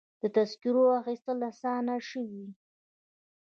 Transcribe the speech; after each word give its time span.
د 0.21 0.23
تذکرو 0.35 0.83
اخیستل 1.01 1.37
اسانه 1.51 1.95
شوي؟ 2.09 2.45